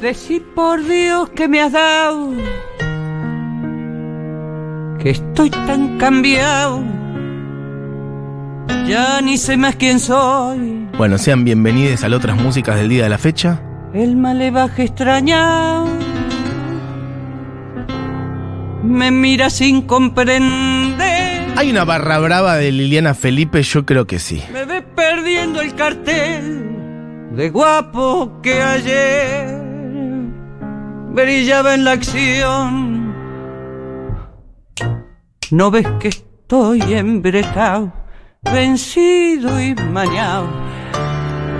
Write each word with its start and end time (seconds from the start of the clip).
Decí 0.00 0.38
por 0.38 0.84
Dios 0.84 1.28
que 1.30 1.48
me 1.48 1.60
has 1.60 1.72
dado, 1.72 2.30
que 5.00 5.10
estoy 5.10 5.50
tan 5.50 5.98
cambiado, 5.98 6.84
ya 8.86 9.20
ni 9.20 9.36
sé 9.38 9.56
más 9.56 9.74
quién 9.74 9.98
soy. 9.98 10.86
Bueno, 10.96 11.18
sean 11.18 11.44
bienvenidos 11.44 12.04
a 12.04 12.08
las 12.08 12.18
otras 12.18 12.40
músicas 12.40 12.76
del 12.76 12.88
día 12.90 13.02
de 13.02 13.08
la 13.08 13.18
fecha. 13.18 13.60
El 13.92 14.14
malevaje 14.14 14.84
extrañado 14.84 15.88
me 18.84 19.10
mira 19.10 19.50
sin 19.50 19.82
comprender. 19.82 21.48
¿Hay 21.56 21.70
una 21.70 21.84
barra 21.84 22.20
brava 22.20 22.54
de 22.54 22.70
Liliana 22.70 23.14
Felipe? 23.14 23.64
Yo 23.64 23.84
creo 23.84 24.06
que 24.06 24.20
sí. 24.20 24.44
Me 24.52 24.64
ve 24.64 24.80
perdiendo 24.80 25.60
el 25.60 25.74
cartel 25.74 26.68
de 27.32 27.50
guapo 27.50 28.40
que 28.42 28.62
ayer 28.62 29.57
brillaba 31.10 31.74
en 31.74 31.84
la 31.84 31.92
acción. 31.92 33.14
¿No 35.50 35.70
ves 35.70 35.86
que 35.98 36.08
estoy 36.08 36.82
embretado, 36.92 37.92
vencido 38.42 39.60
y 39.60 39.74
mañado 39.74 40.46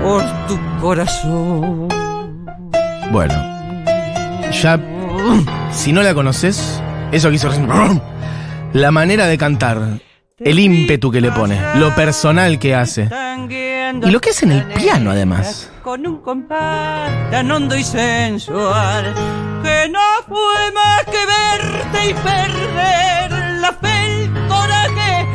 por 0.02 0.22
tu 0.46 0.58
corazón? 0.80 1.88
Bueno, 3.10 3.34
ya, 4.52 4.78
si 5.72 5.92
no 5.92 6.02
la 6.02 6.12
conoces, 6.12 6.82
eso 7.12 7.30
que 7.30 7.36
hizo 7.36 7.48
recién, 7.48 7.68
la 8.74 8.90
manera 8.90 9.26
de 9.26 9.38
cantar, 9.38 10.00
el 10.38 10.58
ímpetu 10.58 11.10
que 11.10 11.22
le 11.22 11.32
pone, 11.32 11.58
lo 11.76 11.94
personal 11.94 12.58
que 12.58 12.74
hace. 12.74 13.08
Y 13.90 14.10
lo 14.10 14.20
que 14.20 14.30
hace 14.30 14.44
en 14.44 14.52
el 14.52 14.64
piano, 14.64 15.10
además. 15.10 15.70
Con 15.88 16.06
un 16.06 16.18
compás 16.20 17.10
tan 17.30 17.50
hondo 17.50 17.74
y 17.74 17.82
sensual 17.82 19.14
que 19.62 19.88
no 19.88 19.98
fue 20.28 20.72
más 20.74 21.02
que 21.06 21.16
verte 21.24 22.10
y 22.10 22.12
perder 22.12 23.58
la 23.58 23.72
fe, 23.72 24.24
el 24.24 24.32
coraje, 24.48 25.26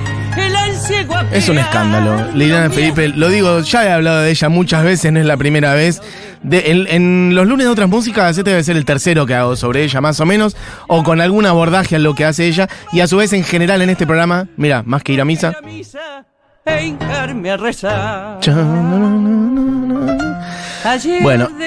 el 0.99 1.07
guapear. 1.07 1.33
Es 1.35 1.49
un 1.49 1.57
escándalo. 1.57 2.31
Liliana 2.35 2.69
Felipe, 2.69 3.07
lo 3.07 3.29
digo, 3.29 3.61
ya 3.61 3.83
he 3.87 3.91
hablado 3.91 4.21
de 4.21 4.29
ella 4.29 4.47
muchas 4.49 4.83
veces, 4.83 5.11
no 5.11 5.19
es 5.19 5.25
la 5.25 5.37
primera 5.37 5.73
vez. 5.73 6.03
De- 6.43 6.69
en, 6.69 6.85
en 6.87 7.33
los 7.33 7.47
lunes 7.47 7.65
de 7.65 7.71
otras 7.71 7.89
músicas, 7.89 8.37
este 8.37 8.51
debe 8.51 8.63
ser 8.63 8.77
el 8.77 8.85
tercero 8.85 9.25
que 9.25 9.33
hago 9.33 9.55
sobre 9.55 9.81
ella, 9.83 10.01
más 10.01 10.19
o 10.19 10.27
menos, 10.27 10.55
o 10.87 11.03
con 11.03 11.19
algún 11.19 11.47
abordaje 11.47 11.95
a 11.95 11.99
lo 11.99 12.13
que 12.13 12.25
hace 12.25 12.45
ella. 12.45 12.69
Y 12.91 12.99
a 12.99 13.07
su 13.07 13.17
vez, 13.17 13.33
en 13.33 13.43
general, 13.43 13.81
en 13.81 13.89
este 13.89 14.05
programa, 14.05 14.47
mira, 14.55 14.83
más 14.85 15.01
que 15.01 15.13
ir 15.13 15.21
a 15.21 15.25
misa. 15.25 15.55
E 16.65 16.85
hincarme 16.85 17.49
a 17.49 17.57
rezar. 17.57 18.39
De 18.39 18.51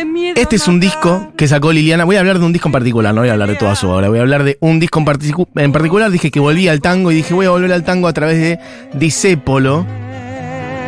miedo 0.07 0.35
este 0.41 0.57
es 0.57 0.69
un 0.69 0.79
disco 0.81 1.33
que 1.37 1.49
sacó 1.49 1.73
Liliana. 1.73 2.05
Voy 2.05 2.17
a 2.17 2.21
hablar 2.21 2.39
de 2.39 2.45
un 2.45 2.53
disco 2.53 2.69
en 2.69 2.73
particular, 2.73 3.15
no 3.15 3.23
voy 3.23 3.31
a 3.31 3.33
hablar 3.33 3.49
de 3.49 3.57
toda 3.57 3.75
su 3.75 3.89
obra. 3.89 4.09
Voy 4.09 4.19
a 4.19 4.23
hablar 4.23 4.45
de 4.45 4.59
un 4.61 4.79
disco 4.81 4.99
en, 4.99 5.07
particu- 5.07 5.49
en 5.57 5.73
particular. 5.73 6.11
Dije 6.11 6.31
que 6.31 6.41
volvía 6.41 6.73
al 6.73 6.81
tango 6.81 7.11
y 7.11 7.15
dije 7.17 7.35
voy 7.35 7.47
a 7.47 7.51
volver 7.51 7.73
al 7.73 7.85
tango 7.85 8.09
a 8.09 8.13
través 8.13 8.39
de 8.39 8.59
Disépolo. 8.95 9.87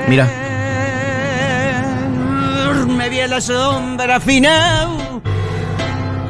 Mira, 0.08 0.28
Me 2.96 3.08
vi 3.10 3.20
a 3.20 3.28
la 3.28 3.40
sombra 3.40 4.18
final. 4.20 4.88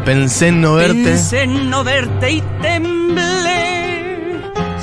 pensé 0.05 0.49
en 0.49 0.61
no 0.61 0.75
verte. 0.75 1.05
Pensé 1.05 1.43
en 1.43 1.71
no 1.71 1.83
verte 1.85 2.31
y 2.33 2.43
temblé. 2.63 3.78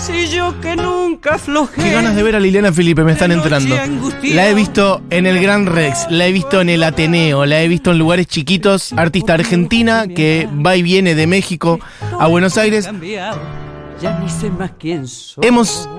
Si 0.06 0.28
yo 0.28 0.60
que 0.62 0.76
nunca 0.76 1.36
aflojé. 1.36 1.82
Qué 1.82 1.92
ganas 1.92 2.16
de 2.16 2.22
ver 2.24 2.36
a 2.36 2.40
Liliana 2.40 2.72
Felipe, 2.72 3.04
me 3.04 3.14
están 3.14 3.32
entrando. 3.32 3.76
La 4.24 4.48
he 4.50 4.54
visto 4.54 5.02
en 5.10 5.26
el 5.26 5.40
Gran 5.42 5.66
Rex, 5.66 6.08
la 6.12 6.28
he 6.28 6.32
visto 6.32 6.62
en 6.62 6.70
el 6.70 6.84
Ateneo, 6.84 7.46
la 7.46 7.62
he 7.62 7.68
visto 7.68 7.92
en 7.92 7.98
lugares 7.98 8.28
chiquitos. 8.28 8.94
Artista 8.94 9.34
argentina 9.34 10.06
que 10.08 10.48
va 10.66 10.76
y 10.76 10.84
viene 10.84 11.16
de 11.16 11.26
México 11.28 11.80
a 12.20 12.28
Buenos 12.28 12.58
Aires. 12.58 12.88
Ya 14.02 14.20
ni 14.20 14.30
sé 14.30 14.50
más 14.52 14.72
quién 14.80 15.08
soy. 15.08 15.46
Hemos. 15.48 15.90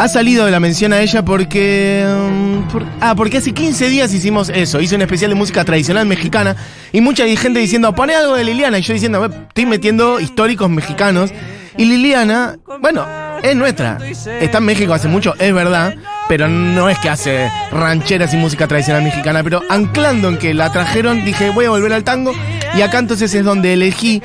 Ha 0.00 0.06
salido 0.06 0.44
de 0.44 0.52
la 0.52 0.60
mención 0.60 0.92
a 0.92 1.00
ella 1.00 1.24
porque. 1.24 2.04
um, 2.06 2.68
por- 2.68 2.84
ah, 3.00 3.14
porque 3.16 3.38
hace 3.38 3.52
15 3.52 3.88
días 3.88 4.12
hicimos 4.14 4.48
eso. 4.50 4.80
Hice 4.80 4.94
un 4.94 5.02
especial 5.02 5.30
de 5.30 5.34
música 5.34 5.64
tradicional 5.64 6.06
mexicana. 6.06 6.54
Y 6.92 7.00
mucha 7.00 7.24
gente 7.36 7.58
diciendo, 7.58 7.92
pone 7.94 8.14
algo 8.14 8.36
de 8.36 8.44
Liliana. 8.44 8.78
Y 8.78 8.82
yo 8.82 8.92
diciendo, 8.92 9.24
"Eh, 9.24 9.30
estoy 9.48 9.66
metiendo 9.66 10.20
históricos 10.20 10.70
mexicanos. 10.70 11.32
Y 11.76 11.86
Liliana, 11.86 12.58
bueno, 12.80 13.06
es 13.42 13.56
nuestra. 13.56 13.98
Está 14.40 14.58
en 14.58 14.64
México 14.64 14.92
hace 14.92 15.08
mucho, 15.08 15.34
es 15.38 15.52
verdad. 15.52 15.94
Pero 16.28 16.48
no 16.48 16.90
es 16.90 16.98
que 16.98 17.08
hace 17.08 17.50
rancheras 17.72 18.34
y 18.34 18.36
música 18.36 18.66
tradicional 18.66 19.02
mexicana. 19.02 19.42
Pero 19.42 19.62
anclando 19.68 20.28
en 20.28 20.38
que 20.38 20.54
la 20.54 20.70
trajeron, 20.70 21.24
dije, 21.24 21.50
voy 21.50 21.64
a 21.64 21.70
volver 21.70 21.92
al 21.92 22.04
tango. 22.04 22.32
Y 22.76 22.82
acá 22.82 22.98
entonces 22.98 23.34
es 23.34 23.44
donde 23.44 23.72
elegí 23.72 24.22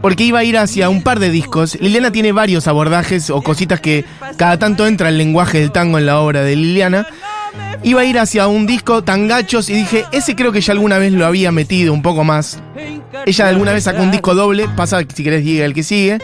porque 0.00 0.24
iba 0.24 0.38
a 0.38 0.44
ir 0.44 0.56
hacia 0.56 0.88
un 0.88 1.02
par 1.02 1.18
de 1.18 1.30
discos. 1.30 1.78
Liliana 1.80 2.10
tiene 2.10 2.32
varios 2.32 2.66
abordajes 2.68 3.30
o 3.30 3.42
cositas 3.42 3.80
que 3.80 4.04
cada 4.36 4.58
tanto 4.58 4.86
entra 4.86 5.08
el 5.08 5.18
lenguaje 5.18 5.60
del 5.60 5.72
tango 5.72 5.98
en 5.98 6.06
la 6.06 6.20
obra 6.20 6.42
de 6.42 6.56
Liliana. 6.56 7.06
Iba 7.82 8.02
a 8.02 8.04
ir 8.04 8.18
hacia 8.18 8.46
un 8.46 8.66
disco 8.66 9.02
Tangachos 9.02 9.70
y 9.70 9.74
dije, 9.74 10.04
ese 10.12 10.36
creo 10.36 10.52
que 10.52 10.60
ya 10.60 10.72
alguna 10.72 10.98
vez 10.98 11.12
lo 11.12 11.26
había 11.26 11.50
metido 11.50 11.92
un 11.92 12.02
poco 12.02 12.24
más. 12.24 12.60
Ella 13.26 13.48
alguna 13.48 13.72
vez 13.72 13.84
sacó 13.84 14.02
un 14.02 14.10
disco 14.10 14.34
doble, 14.34 14.68
pasa 14.76 15.00
si 15.14 15.24
querés 15.24 15.44
diga 15.44 15.64
el 15.64 15.74
que 15.74 15.82
sigue. 15.82 16.18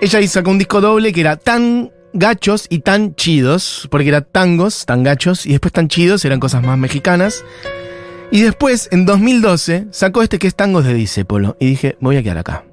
Ella 0.00 0.26
sacó 0.28 0.52
un 0.52 0.58
disco 0.58 0.80
doble 0.80 1.12
que 1.12 1.20
era 1.20 1.36
tan 1.36 1.90
gachos 2.12 2.66
y 2.70 2.78
tan 2.80 3.16
chidos, 3.16 3.88
porque 3.90 4.08
era 4.08 4.20
tangos, 4.20 4.86
tan 4.86 5.02
gachos, 5.02 5.44
y 5.44 5.50
después 5.50 5.72
tan 5.72 5.88
chidos, 5.88 6.24
eran 6.24 6.38
cosas 6.38 6.62
más 6.62 6.78
mexicanas. 6.78 7.44
Y 8.30 8.42
después, 8.42 8.88
en 8.92 9.06
2012, 9.06 9.86
sacó 9.90 10.22
este 10.22 10.38
que 10.38 10.46
es 10.46 10.54
Tangos 10.54 10.84
de 10.84 10.94
Disépolo. 10.94 11.56
Y 11.58 11.66
dije, 11.66 11.96
voy 12.00 12.16
a 12.16 12.22
quedar 12.22 12.38
acá. 12.38 12.64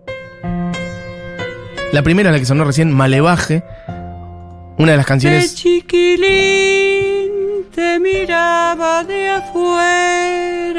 La 1.93 2.03
primera, 2.03 2.31
la 2.31 2.37
que 2.37 2.45
sonó 2.45 2.63
recién, 2.63 2.91
Malevaje. 2.91 3.63
Una 4.77 4.91
de 4.91 4.97
las 4.97 5.05
De 5.05 5.09
canciones. 5.09 5.55
chiquilín 5.55 6.25
te 7.73 7.99
miraba 7.99 9.03
de 9.03 9.29
afuera 9.29 10.75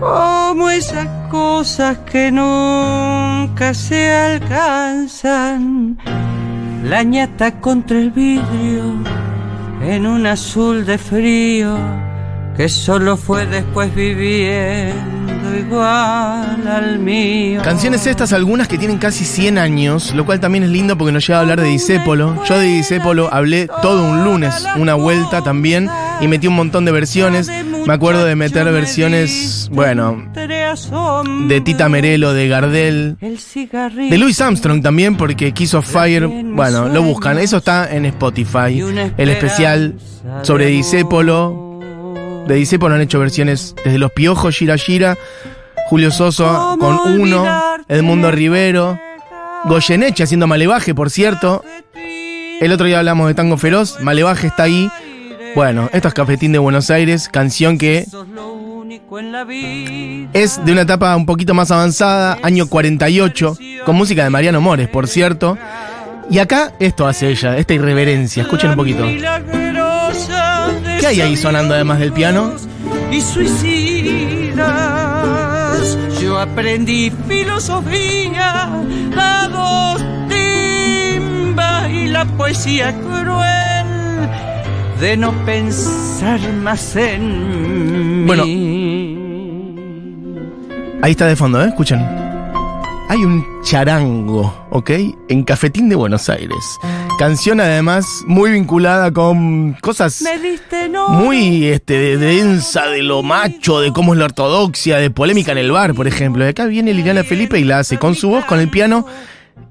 como 0.00 0.70
esas 0.70 1.06
cosas 1.30 1.98
que 2.10 2.30
nunca 2.30 3.74
se 3.74 4.10
alcanzan. 4.12 5.98
La 6.84 7.02
ñata 7.02 7.60
contra 7.60 7.98
el 7.98 8.10
vidrio 8.10 8.94
en 9.82 10.06
un 10.06 10.26
azul 10.26 10.86
de 10.86 10.98
frío 10.98 11.76
que 12.56 12.68
solo 12.68 13.16
fue 13.16 13.46
después 13.46 13.94
viviendo 13.94 15.56
igual 15.58 16.66
al 16.66 16.98
mío. 16.98 17.60
Canciones 17.62 18.06
estas, 18.06 18.32
algunas 18.32 18.66
que 18.66 18.78
tienen 18.78 18.98
casi 18.98 19.24
100 19.24 19.58
años, 19.58 20.14
lo 20.14 20.24
cual 20.24 20.40
también 20.40 20.64
es 20.64 20.70
lindo 20.70 20.96
porque 20.96 21.12
nos 21.12 21.26
lleva 21.26 21.40
a 21.40 21.42
hablar 21.42 21.60
de 21.60 21.68
Disépolo. 21.68 22.42
Yo 22.44 22.58
de 22.58 22.66
Disépolo 22.66 23.28
hablé 23.32 23.68
todo 23.82 24.08
un 24.08 24.24
lunes, 24.24 24.64
una 24.76 24.94
vuelta 24.94 25.42
también, 25.42 25.90
y 26.20 26.28
metí 26.28 26.46
un 26.46 26.54
montón 26.54 26.84
de 26.84 26.92
versiones. 26.92 27.50
Me 27.86 27.94
acuerdo 27.94 28.24
de 28.24 28.34
meter 28.34 28.64
versiones, 28.72 29.68
bueno, 29.72 30.30
de 30.34 31.60
Tita 31.60 31.88
Merelo, 31.88 32.32
de 32.32 32.48
Gardel, 32.48 33.16
de 33.20 34.18
Louis 34.18 34.40
Armstrong 34.40 34.82
también, 34.82 35.16
porque 35.16 35.54
of 35.72 35.86
Fire, 35.86 36.26
bueno, 36.26 36.88
lo 36.88 37.02
buscan. 37.02 37.38
Eso 37.38 37.58
está 37.58 37.94
en 37.94 38.06
Spotify. 38.06 38.82
El 39.16 39.28
especial 39.28 39.94
sobre 40.42 40.66
Disépolo. 40.66 41.80
De 42.48 42.56
Disépolo 42.56 42.94
han 42.94 43.00
hecho 43.00 43.18
versiones 43.20 43.74
desde 43.84 43.98
Los 43.98 44.12
Piojos, 44.12 44.56
Gira 44.56 44.76
Gira, 44.76 45.16
Julio 45.88 46.10
Soso 46.10 46.76
con 46.80 47.20
Uno, 47.20 47.44
Edmundo 47.88 48.30
Rivero, 48.30 48.98
Goyeneche 49.64 50.24
haciendo 50.24 50.46
Malevaje, 50.46 50.94
por 50.94 51.10
cierto. 51.10 51.64
El 52.60 52.72
otro 52.72 52.86
día 52.86 52.98
hablamos 52.98 53.28
de 53.28 53.34
Tango 53.34 53.56
Feroz, 53.56 54.00
Malevaje 54.00 54.48
está 54.48 54.64
ahí. 54.64 54.90
Bueno, 55.56 55.88
esto 55.94 56.08
es 56.08 56.14
Cafetín 56.14 56.52
de 56.52 56.58
Buenos 56.58 56.90
Aires, 56.90 57.30
canción 57.30 57.78
que 57.78 58.06
es 60.34 60.62
de 60.62 60.72
una 60.72 60.82
etapa 60.82 61.16
un 61.16 61.24
poquito 61.24 61.54
más 61.54 61.70
avanzada, 61.70 62.36
año 62.42 62.68
48, 62.68 63.56
con 63.86 63.96
música 63.96 64.22
de 64.22 64.28
Mariano 64.28 64.60
Mores, 64.60 64.86
por 64.88 65.08
cierto. 65.08 65.56
Y 66.28 66.40
acá 66.40 66.74
esto 66.78 67.06
hace 67.06 67.30
ella, 67.30 67.56
esta 67.56 67.72
irreverencia. 67.72 68.42
Escuchen 68.42 68.72
un 68.72 68.76
poquito. 68.76 69.06
¿Qué 71.00 71.06
hay 71.06 71.22
ahí 71.22 71.38
sonando 71.38 71.72
además 71.72 72.00
del 72.00 72.12
piano? 72.12 72.52
Y 73.10 73.22
suicidas. 73.22 74.66
Yo 76.20 76.38
aprendí 76.38 77.10
filosofía, 77.26 78.68
la 79.10 79.96
timba 80.28 81.88
y 81.88 82.08
la 82.08 82.26
poesía 82.26 82.92
cruel 82.92 83.66
de 85.00 85.16
no 85.16 85.32
pensar 85.44 86.40
más 86.62 86.96
en 86.96 88.26
Bueno. 88.26 88.44
mí. 88.44 89.18
Ahí 91.02 91.10
está 91.12 91.26
de 91.26 91.36
fondo, 91.36 91.62
¿eh? 91.62 91.68
Escuchen. 91.68 92.00
Hay 93.08 93.24
un 93.24 93.44
charango, 93.62 94.66
¿ok? 94.70 94.90
En 95.28 95.44
Cafetín 95.44 95.88
de 95.88 95.94
Buenos 95.94 96.28
Aires. 96.28 96.78
Canción 97.18 97.60
además 97.60 98.04
muy 98.26 98.50
vinculada 98.50 99.12
con 99.12 99.74
cosas 99.80 100.20
Me 100.22 100.38
diste 100.38 100.88
no. 100.88 101.08
muy 101.10 101.66
este, 101.66 101.94
de, 101.98 102.16
de 102.18 102.26
densa, 102.36 102.86
de 102.88 103.02
lo 103.02 103.22
macho, 103.22 103.80
de 103.80 103.92
cómo 103.92 104.12
es 104.12 104.18
la 104.18 104.24
ortodoxia, 104.26 104.98
de 104.98 105.10
polémica 105.10 105.52
en 105.52 105.58
el 105.58 105.70
bar, 105.70 105.94
por 105.94 106.06
ejemplo. 106.08 106.44
Y 106.44 106.48
acá 106.48 106.66
viene 106.66 106.92
Liliana 106.92 107.22
Felipe 107.22 107.58
y 107.60 107.64
la 107.64 107.78
hace 107.78 107.96
con 107.98 108.14
su 108.16 108.28
voz, 108.28 108.44
con 108.44 108.58
el 108.60 108.68
piano 108.68 109.06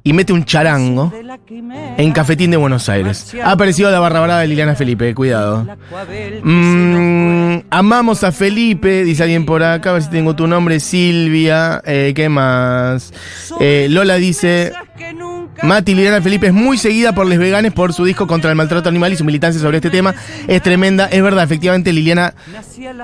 y 0.04 0.14
mete 0.14 0.32
un 0.34 0.46
charango. 0.46 1.12
En 1.48 2.12
Cafetín 2.12 2.52
de 2.52 2.58
Buenos 2.58 2.90
Aires. 2.90 3.36
Ha 3.44 3.52
aparecido 3.52 3.92
la 3.92 4.00
barra 4.00 4.22
brava 4.22 4.42
de 4.42 4.48
Liliana 4.48 4.76
Felipe, 4.76 5.14
cuidado. 5.14 5.68
Mm, 6.44 7.60
amamos 7.70 8.24
a 8.24 8.32
Felipe, 8.32 9.04
dice 9.04 9.24
alguien 9.24 9.46
por 9.46 9.62
acá, 9.62 9.92
a 9.92 9.94
ver 9.94 10.04
si 10.04 10.10
tengo 10.10 10.36
tu 10.36 10.48
nombre, 10.48 10.80
Silvia, 10.80 11.82
eh, 11.86 12.14
¿qué 12.16 12.30
más? 12.30 13.14
Eh, 13.60 13.88
Lola 13.90 14.16
dice, 14.16 14.74
Mati 15.64 15.96
Liliana 15.96 16.22
Felipe 16.22 16.48
es 16.48 16.54
muy 16.54 16.78
seguida 16.78 17.14
por 17.14 17.26
les 17.26 17.40
veganes 17.40 17.74
por 17.74 17.94
su 17.94 18.06
disco 18.06 18.28
contra 18.28 18.50
el 18.50 18.56
maltrato 18.56 18.90
animal 18.90 19.14
y 19.14 19.16
su 19.16 19.24
militancia 19.24 19.62
sobre 19.62 19.78
este 19.78 19.90
tema. 19.90 20.14
Es 20.48 20.62
tremenda, 20.62 21.06
es 21.06 21.22
verdad, 21.22 21.44
efectivamente 21.44 21.94
Liliana 21.94 22.34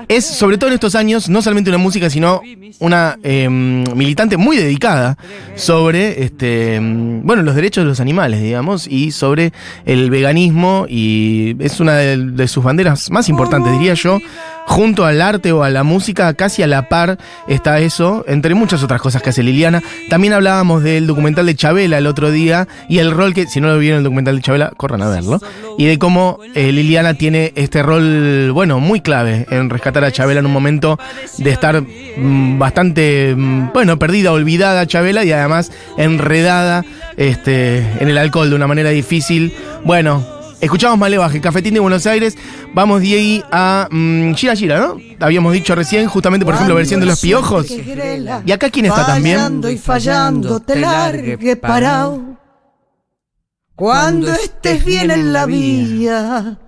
es, 0.08 0.24
sobre 0.24 0.58
todo 0.58 0.68
en 0.68 0.74
estos 0.74 0.94
años, 0.94 1.28
no 1.28 1.42
solamente 1.42 1.70
una 1.70 1.78
música, 1.78 2.10
sino 2.10 2.40
una 2.78 3.18
eh, 3.22 3.48
militante 3.48 4.36
muy 4.36 4.56
dedicada 4.56 5.16
sobre 5.56 6.24
este, 6.24 6.80
mm, 6.80 7.26
bueno, 7.26 7.42
los 7.42 7.54
derechos 7.54 7.84
de 7.84 7.88
los 7.88 8.00
animales, 8.00 8.42
digamos, 8.42 8.86
y 8.86 9.12
sobre 9.12 9.52
el 9.84 10.10
veganismo, 10.10 10.86
y 10.88 11.56
es 11.60 11.80
una 11.80 11.96
de, 11.96 12.16
de 12.16 12.48
sus 12.48 12.62
banderas 12.62 13.10
más 13.10 13.28
importantes, 13.28 13.72
diría 13.72 13.94
yo. 13.94 14.18
Junto 14.66 15.04
al 15.04 15.20
arte 15.20 15.52
o 15.52 15.64
a 15.64 15.70
la 15.70 15.82
música, 15.82 16.32
casi 16.34 16.62
a 16.62 16.66
la 16.66 16.88
par 16.88 17.18
está 17.48 17.80
eso, 17.80 18.24
entre 18.28 18.54
muchas 18.54 18.82
otras 18.82 19.00
cosas 19.00 19.22
que 19.22 19.30
hace 19.30 19.42
Liliana. 19.42 19.82
También 20.08 20.32
hablábamos 20.32 20.82
del 20.82 21.06
documental 21.06 21.46
de 21.46 21.54
Chabela 21.54 21.98
el 21.98 22.06
otro 22.06 22.30
día 22.30 22.68
y 22.88 22.98
el 22.98 23.10
rol 23.10 23.34
que, 23.34 23.46
si 23.46 23.60
no 23.60 23.68
lo 23.68 23.78
vieron 23.78 23.98
el 23.98 24.04
documental 24.04 24.36
de 24.36 24.42
Chabela, 24.42 24.72
corran 24.76 25.02
a 25.02 25.08
verlo. 25.08 25.40
Y 25.78 25.86
de 25.86 25.98
cómo 25.98 26.38
eh, 26.54 26.72
Liliana 26.72 27.14
tiene 27.14 27.52
este 27.56 27.82
rol, 27.82 28.52
bueno, 28.52 28.80
muy 28.80 29.00
clave 29.00 29.46
en 29.50 29.68
rescatar 29.70 30.04
a 30.04 30.12
Chabela 30.12 30.40
en 30.40 30.46
un 30.46 30.52
momento 30.52 30.98
de 31.38 31.50
estar 31.50 31.82
mm, 31.82 32.58
bastante, 32.58 33.34
mm, 33.36 33.72
bueno, 33.72 33.98
perdida, 33.98 34.32
olvidada 34.32 34.86
Chabela 34.86 35.24
y 35.24 35.32
además 35.32 35.72
enredada 35.96 36.84
este, 37.16 37.78
en 38.00 38.08
el 38.08 38.18
alcohol 38.18 38.50
de 38.50 38.56
una 38.56 38.66
manera 38.66 38.90
difícil. 38.90 39.52
Bueno, 39.84 40.24
escuchamos 40.62 40.98
Malevaje, 40.98 41.40
Cafetín 41.40 41.74
de 41.74 41.80
Buenos 41.80 42.06
Aires. 42.06 42.38
Vamos 42.72 43.02
de 43.02 43.08
ahí 43.08 43.44
a 43.50 43.88
mm, 43.90 44.32
Gira 44.34 44.56
Gira, 44.56 44.78
¿no? 44.78 44.96
Habíamos 45.20 45.52
dicho 45.52 45.74
recién, 45.74 46.06
justamente, 46.06 46.46
por 46.46 46.54
ejemplo, 46.54 46.74
versión 46.74 47.00
de 47.00 47.06
los 47.06 47.20
piojos. 47.20 47.66
¿Y 47.70 48.52
acá 48.52 48.70
quién 48.70 48.86
está 48.86 49.04
también? 49.04 49.36
Fallando 49.36 49.70
y 49.70 49.76
fallando, 49.76 50.60
te 50.60 50.76
largue 50.76 51.56
parado. 51.56 52.38
Cuando 53.74 54.32
estés 54.32 54.84
bien 54.84 55.10
en 55.10 55.32
la 55.32 55.44
vía, 55.46 56.58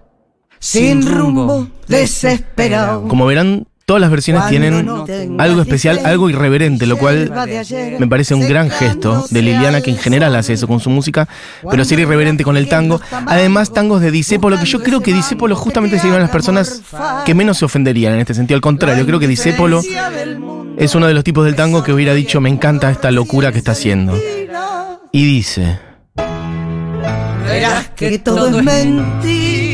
sin 0.58 1.06
rumbo, 1.06 1.68
desesperado. 1.86 3.06
Como 3.06 3.26
verán, 3.26 3.66
todas 3.84 4.00
las 4.00 4.10
versiones 4.10 4.42
Cuando 4.42 4.50
tienen 4.50 4.86
no 4.86 5.06
algo 5.38 5.60
especial, 5.60 6.00
algo 6.04 6.30
irreverente, 6.30 6.86
lo 6.86 6.96
cual 6.96 7.30
me 7.98 8.06
parece 8.06 8.34
un 8.34 8.48
gran 8.48 8.70
gesto 8.70 9.26
de 9.30 9.42
Liliana, 9.42 9.80
que 9.80 9.90
en 9.90 9.98
general 9.98 10.34
hace 10.36 10.54
eso 10.54 10.66
con 10.66 10.80
su 10.80 10.90
música, 10.90 11.28
pero 11.70 11.84
ser 11.84 11.98
irreverente 11.98 12.44
con 12.44 12.56
el 12.56 12.68
tango. 12.68 13.00
Además, 13.26 13.72
tangos 13.72 14.00
de 14.00 14.10
Disépolo, 14.10 14.58
que 14.58 14.66
yo 14.66 14.82
creo 14.82 15.00
que 15.00 15.12
Disépolo 15.12 15.56
justamente 15.56 15.98
serían 15.98 16.20
las 16.20 16.30
personas 16.30 16.82
que 17.24 17.34
menos 17.34 17.58
se 17.58 17.64
ofenderían 17.64 18.14
en 18.14 18.20
este 18.20 18.34
sentido. 18.34 18.56
Al 18.56 18.62
contrario, 18.62 19.04
creo 19.06 19.18
que 19.18 19.28
Disépolo 19.28 19.82
es 20.76 20.94
uno 20.94 21.06
de 21.06 21.14
los 21.14 21.24
tipos 21.24 21.44
del 21.44 21.54
tango 21.54 21.82
que 21.82 21.92
hubiera 21.92 22.14
dicho, 22.14 22.40
me 22.40 22.48
encanta 22.48 22.90
esta 22.90 23.10
locura 23.10 23.52
que 23.52 23.58
está 23.58 23.72
haciendo. 23.72 24.18
Y 25.12 25.24
dice, 25.24 25.78
Verás 27.46 27.88
que 27.94 28.18
todo 28.18 28.58
es 28.58 28.64
mentira, 28.64 29.73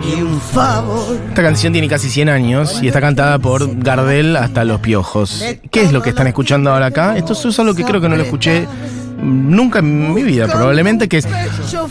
ni 0.00 0.22
un 0.22 0.40
favor. 0.40 1.16
esta 1.28 1.42
canción 1.42 1.72
tiene 1.72 1.88
casi 1.88 2.08
100 2.08 2.28
años 2.28 2.82
y 2.82 2.88
está 2.88 3.00
cantada 3.00 3.38
por 3.38 3.78
Gardel 3.78 4.36
hasta 4.36 4.64
Los 4.64 4.80
Piojos. 4.80 5.44
¿Qué 5.70 5.82
es 5.82 5.92
lo 5.92 6.02
que 6.02 6.10
están 6.10 6.26
escuchando 6.26 6.72
ahora 6.72 6.86
acá? 6.86 7.16
Esto 7.16 7.32
es 7.32 7.58
algo 7.58 7.74
que 7.74 7.84
creo 7.84 8.00
que 8.00 8.08
no 8.08 8.16
lo 8.16 8.22
escuché 8.22 8.66
nunca 9.22 9.80
en 9.80 10.14
mi 10.14 10.22
vida, 10.22 10.46
probablemente, 10.46 11.08
que 11.08 11.18
es 11.18 11.28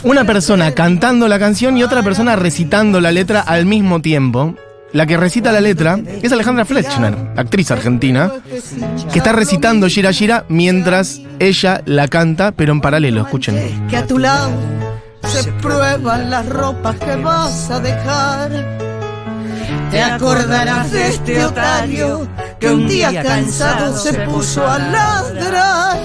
una 0.02 0.24
persona 0.24 0.72
cantando 0.72 1.28
la 1.28 1.38
canción 1.38 1.76
y 1.76 1.82
otra 1.82 2.02
persona 2.02 2.36
recitando 2.36 3.00
la 3.00 3.12
letra 3.12 3.40
al 3.40 3.66
mismo 3.66 4.00
tiempo. 4.00 4.54
La 4.92 5.04
que 5.04 5.18
recita 5.18 5.52
la 5.52 5.60
letra 5.60 6.00
es 6.22 6.32
Alejandra 6.32 6.64
Fletchner, 6.64 7.14
actriz 7.36 7.70
argentina, 7.70 8.32
que 9.12 9.18
está 9.18 9.32
recitando 9.32 9.86
Gira 9.86 10.14
Gira 10.14 10.46
mientras 10.48 11.20
ella 11.40 11.82
la 11.84 12.08
canta, 12.08 12.52
pero 12.52 12.72
en 12.72 12.80
paralelo, 12.80 13.20
escuchen. 13.20 13.86
que 13.90 13.98
a 13.98 14.06
tu 14.06 14.18
lado 14.18 14.50
se 15.26 15.52
prueban 15.52 16.30
las 16.30 16.46
ropas 16.46 16.96
que 16.96 17.16
vas 17.16 17.70
a 17.70 17.80
dejar. 17.80 18.50
Te 19.90 20.02
acordarás 20.02 20.90
de 20.92 21.08
este 21.08 21.44
otario 21.44 22.28
que 22.60 22.70
un 22.70 22.86
día 22.86 23.22
cansado 23.22 23.96
se 23.96 24.12
puso 24.20 24.66
a 24.66 24.78
ladrar. 24.78 25.98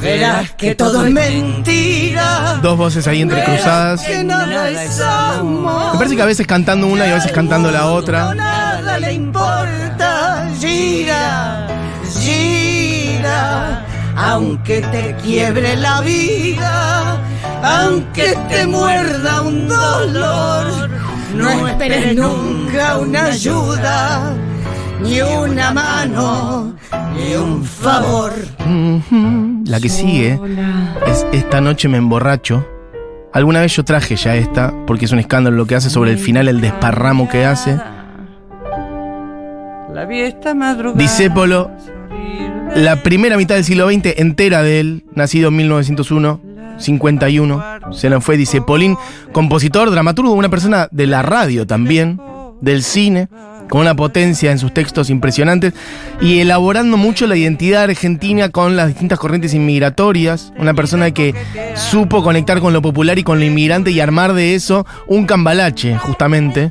Verás 0.00 0.52
que 0.52 0.74
todo 0.74 1.04
es 1.04 1.12
mentira. 1.12 2.58
Dos 2.62 2.76
voces 2.76 3.06
ahí 3.06 3.22
entrecruzadas. 3.22 4.02
Que 4.02 4.22
nada 4.22 4.70
es 4.70 5.00
amor. 5.00 5.92
Me 5.92 5.98
parece 5.98 6.16
que 6.16 6.22
a 6.22 6.26
veces 6.26 6.46
cantando 6.46 6.86
una 6.86 7.06
y 7.06 7.10
a 7.10 7.14
veces 7.14 7.32
cantando 7.32 7.70
la 7.70 7.86
otra. 7.86 8.34
nada 8.34 8.98
le 8.98 9.12
importa. 9.12 10.48
Gira, 10.60 11.66
gira. 12.20 13.84
Aunque 14.16 14.80
te 14.80 15.14
quiebre 15.22 15.76
la 15.76 16.00
vida, 16.00 17.20
aunque 17.62 18.34
te 18.48 18.66
muerda 18.66 19.42
un 19.42 19.68
dolor, 19.68 20.90
no 21.34 21.68
esperes 21.68 22.16
nunca 22.16 22.98
una 22.98 23.26
ayuda, 23.26 24.34
ni 25.02 25.20
una 25.20 25.72
mano, 25.72 26.74
ni 27.14 27.34
un 27.34 27.64
favor. 27.64 28.32
La 29.64 29.80
que 29.80 29.88
sigue 29.88 30.40
es 31.06 31.26
Esta 31.32 31.60
noche 31.60 31.88
me 31.88 31.98
emborracho. 31.98 32.66
Alguna 33.32 33.60
vez 33.60 33.76
yo 33.76 33.84
traje 33.84 34.16
ya 34.16 34.34
esta, 34.34 34.72
porque 34.86 35.04
es 35.04 35.12
un 35.12 35.18
escándalo 35.18 35.56
lo 35.56 35.66
que 35.66 35.74
hace 35.74 35.90
sobre 35.90 36.10
el 36.10 36.18
final, 36.18 36.48
el 36.48 36.60
desparramo 36.60 37.28
que 37.28 37.44
hace. 37.44 37.78
La 39.92 40.06
esta 40.10 40.54
madrugada. 40.54 40.98
Disépolo, 40.98 41.70
la 42.74 43.02
primera 43.02 43.36
mitad 43.36 43.54
del 43.54 43.64
siglo 43.64 43.90
XX 43.90 44.18
entera 44.18 44.62
de 44.62 44.80
él, 44.80 45.04
nacido 45.14 45.48
en 45.48 45.56
1901, 45.56 46.40
51, 46.78 47.92
se 47.92 48.10
nos 48.10 48.24
fue, 48.24 48.36
dice 48.36 48.60
Polín, 48.60 48.96
compositor, 49.32 49.90
dramaturgo, 49.90 50.32
una 50.32 50.48
persona 50.48 50.88
de 50.90 51.06
la 51.06 51.22
radio 51.22 51.66
también, 51.66 52.20
del 52.60 52.82
cine, 52.82 53.28
con 53.68 53.80
una 53.80 53.94
potencia 53.94 54.52
en 54.52 54.58
sus 54.58 54.72
textos 54.72 55.10
impresionantes 55.10 55.74
y 56.20 56.40
elaborando 56.40 56.96
mucho 56.96 57.26
la 57.26 57.36
identidad 57.36 57.84
argentina 57.84 58.48
con 58.50 58.76
las 58.76 58.88
distintas 58.88 59.18
corrientes 59.18 59.54
inmigratorias, 59.54 60.52
una 60.58 60.74
persona 60.74 61.10
que 61.10 61.34
supo 61.74 62.22
conectar 62.22 62.60
con 62.60 62.72
lo 62.72 62.82
popular 62.82 63.18
y 63.18 63.24
con 63.24 63.38
lo 63.38 63.44
inmigrante 63.44 63.90
y 63.90 64.00
armar 64.00 64.32
de 64.34 64.54
eso 64.54 64.86
un 65.06 65.26
cambalache, 65.26 65.96
justamente. 65.98 66.70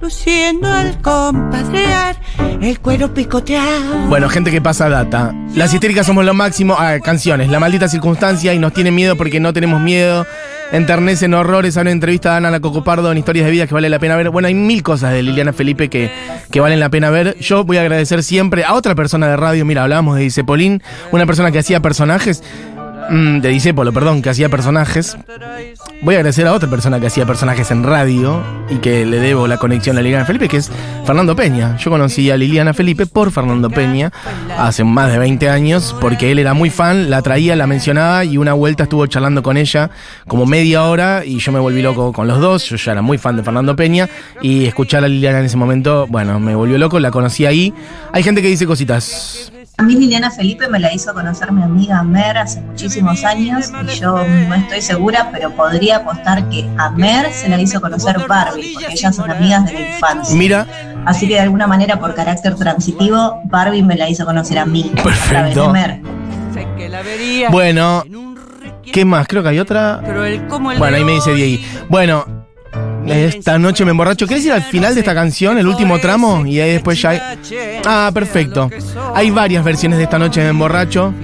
Luciendo 0.00 0.68
compadrear, 1.02 2.16
el 2.60 2.78
cuero 2.80 3.12
picoteado. 3.14 4.08
Bueno, 4.08 4.28
gente 4.28 4.50
que 4.50 4.60
pasa 4.60 4.88
data. 4.88 5.32
Las 5.54 5.72
histéricas 5.72 6.06
somos 6.06 6.24
lo 6.24 6.34
máximo. 6.34 6.76
Ah, 6.78 6.98
canciones. 7.00 7.48
La 7.50 7.60
maldita 7.60 7.88
circunstancia 7.88 8.52
y 8.52 8.58
nos 8.58 8.72
tiene 8.72 8.90
miedo 8.90 9.16
porque 9.16 9.40
no 9.40 9.52
tenemos 9.52 9.80
miedo. 9.80 10.26
Enternecen 10.72 11.34
horrores. 11.34 11.76
Hay 11.76 11.82
una 11.82 11.90
entrevista 11.92 12.30
de 12.32 12.46
Ana 12.46 12.60
Cocopardo 12.60 13.12
en 13.12 13.18
Historias 13.18 13.46
de 13.46 13.52
Vida 13.52 13.66
que 13.66 13.74
vale 13.74 13.88
la 13.88 13.98
pena 13.98 14.16
ver. 14.16 14.30
Bueno, 14.30 14.48
hay 14.48 14.54
mil 14.54 14.82
cosas 14.82 15.12
de 15.12 15.22
Liliana 15.22 15.52
Felipe 15.52 15.88
que, 15.88 16.10
que 16.50 16.60
valen 16.60 16.80
la 16.80 16.88
pena 16.88 17.10
ver. 17.10 17.36
Yo 17.38 17.64
voy 17.64 17.76
a 17.76 17.82
agradecer 17.82 18.22
siempre 18.22 18.64
a 18.64 18.74
otra 18.74 18.94
persona 18.94 19.28
de 19.28 19.36
radio. 19.36 19.64
Mira, 19.64 19.82
hablábamos 19.82 20.16
de 20.16 20.22
Disepolín, 20.22 20.82
una 21.10 21.26
persona 21.26 21.52
que 21.52 21.58
hacía 21.58 21.80
personajes. 21.80 22.42
Mm, 23.10 23.40
de 23.40 23.48
Disépolo, 23.48 23.92
perdón, 23.92 24.22
que 24.22 24.30
hacía 24.30 24.48
personajes. 24.48 25.16
voy 26.02 26.14
a 26.14 26.18
agradecer 26.18 26.46
a 26.46 26.52
otra 26.52 26.68
persona 26.68 27.00
que 27.00 27.06
hacía 27.06 27.26
personajes 27.26 27.70
en 27.70 27.84
radio 27.84 28.42
y 28.68 28.76
que 28.76 29.06
le 29.06 29.18
debo 29.18 29.46
la 29.46 29.58
conexión 29.58 29.98
a 29.98 30.02
Liliana 30.02 30.24
Felipe, 30.24 30.48
que 30.48 30.58
es 30.58 30.70
Fernando 31.04 31.36
Peña. 31.36 31.76
Yo 31.76 31.90
conocí 31.90 32.30
a 32.30 32.36
Liliana 32.36 32.74
Felipe 32.74 33.06
por 33.06 33.30
Fernando 33.30 33.70
Peña 33.70 34.12
hace 34.58 34.84
más 34.84 35.12
de 35.12 35.18
20 35.18 35.48
años, 35.48 35.94
porque 36.00 36.32
él 36.32 36.38
era 36.38 36.54
muy 36.54 36.70
fan, 36.70 37.10
la 37.10 37.22
traía, 37.22 37.56
la 37.56 37.66
mencionaba 37.66 38.24
y 38.24 38.38
una 38.38 38.52
vuelta 38.54 38.84
estuvo 38.84 39.06
charlando 39.06 39.42
con 39.42 39.56
ella 39.56 39.90
como 40.26 40.46
media 40.46 40.84
hora 40.84 41.24
y 41.24 41.38
yo 41.38 41.52
me 41.52 41.58
volví 41.58 41.82
loco 41.82 42.12
con 42.12 42.26
los 42.26 42.40
dos. 42.40 42.68
Yo 42.68 42.76
ya 42.76 42.92
era 42.92 43.02
muy 43.02 43.18
fan 43.18 43.36
de 43.36 43.42
Fernando 43.42 43.76
Peña 43.76 44.08
y 44.40 44.66
escuchar 44.66 45.04
a 45.04 45.08
Liliana 45.08 45.40
en 45.40 45.46
ese 45.46 45.56
momento, 45.56 46.06
bueno, 46.08 46.38
me 46.40 46.54
volvió 46.54 46.78
loco, 46.78 46.98
la 47.00 47.10
conocí 47.10 47.46
ahí. 47.46 47.72
Hay 48.12 48.22
gente 48.22 48.42
que 48.42 48.48
dice 48.48 48.66
cositas. 48.66 49.52
A 49.78 49.82
mí 49.84 49.94
Liliana 49.94 50.30
Felipe 50.30 50.68
me 50.68 50.78
la 50.78 50.92
hizo 50.92 51.14
conocer 51.14 51.50
mi 51.50 51.62
amiga 51.62 52.02
Mer 52.02 52.38
hace 52.38 52.60
muchísimos 52.60 53.24
años 53.24 53.72
y 53.82 53.98
yo 53.98 54.22
no 54.48 54.54
estoy 54.54 54.82
segura, 54.82 55.30
pero 55.32 55.50
podría 55.50 55.96
apostar 55.96 56.48
que 56.50 56.68
a 56.76 56.90
Mer 56.90 57.32
se 57.32 57.48
la 57.48 57.60
hizo 57.60 57.80
conocer 57.80 58.16
Barbie, 58.28 58.74
porque 58.74 58.92
ellas 58.92 59.16
son 59.16 59.30
amigas 59.30 59.64
de 59.64 59.72
la 59.72 59.94
infancia. 59.94 60.36
Mira, 60.36 60.66
Así 61.04 61.26
que 61.26 61.34
de 61.34 61.40
alguna 61.40 61.66
manera, 61.66 61.98
por 61.98 62.14
carácter 62.14 62.54
transitivo, 62.54 63.40
Barbie 63.46 63.82
me 63.82 63.96
la 63.96 64.08
hizo 64.08 64.24
conocer 64.24 64.58
a 64.58 64.66
mí. 64.66 64.92
A 64.92 65.02
través 65.02 65.20
de 65.20 65.34
Perfecto. 65.34 65.72
Mer. 65.72 66.00
Sé 66.54 66.68
que 66.76 66.88
la 66.88 67.02
vería 67.02 67.50
Bueno, 67.50 68.04
¿qué 68.84 69.04
más? 69.04 69.26
Creo 69.26 69.42
que 69.42 69.48
hay 69.48 69.58
otra. 69.58 70.00
Bueno, 70.78 70.96
ahí 70.96 71.04
me 71.04 71.12
dice 71.12 71.34
Diego. 71.34 71.62
Bueno, 71.88 72.41
esta 73.06 73.58
noche 73.58 73.84
me 73.84 73.90
emborracho. 73.90 74.26
¿Querés 74.26 74.44
ir 74.46 74.52
al 74.52 74.62
final 74.62 74.94
de 74.94 75.00
esta 75.00 75.14
canción, 75.14 75.58
el 75.58 75.66
último 75.66 75.98
tramo? 75.98 76.46
Y 76.46 76.60
ahí 76.60 76.72
después 76.72 77.00
ya 77.00 77.10
hay... 77.10 77.20
Ah, 77.84 78.10
perfecto. 78.12 78.70
Hay 79.14 79.30
varias 79.30 79.64
versiones 79.64 79.98
de 79.98 80.04
esta 80.04 80.18
noche 80.18 80.40
me 80.42 80.48
emborracho. 80.48 81.14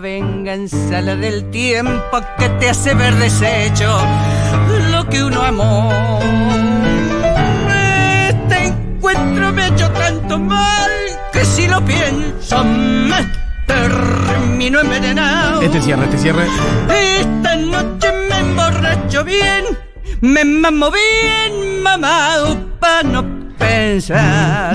Venganza 0.00 1.02
la 1.02 1.16
del 1.16 1.50
tiempo 1.50 2.18
que 2.38 2.48
te 2.48 2.70
hace 2.70 2.94
ver 2.94 3.14
deshecho 3.16 3.94
lo 4.90 5.06
que 5.06 5.22
uno 5.22 5.42
amó. 5.42 5.92
Este 8.26 8.68
encuentro 8.68 9.52
me 9.52 9.62
ha 9.64 9.68
hecho 9.68 9.90
tanto 9.90 10.38
mal 10.38 10.90
que 11.30 11.44
si 11.44 11.68
lo 11.68 11.84
pienso 11.84 12.64
me 12.64 13.28
termino 13.66 14.80
envenenado. 14.80 15.60
Este 15.60 15.82
cierre, 15.82 16.04
este 16.04 16.16
cierre. 16.16 16.46
Esta 17.20 17.56
noche 17.56 18.08
me 18.30 18.38
emborracho 18.38 19.24
bien, 19.24 19.64
me 20.22 20.44
mamo 20.44 20.90
bien 20.90 21.82
mamado 21.82 22.56
para 22.78 23.02
no 23.02 23.24
pensar. 23.58 24.74